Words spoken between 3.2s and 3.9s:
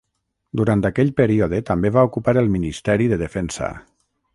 Defensa.